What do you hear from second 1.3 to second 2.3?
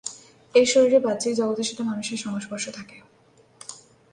জগতের সাথে মানুষের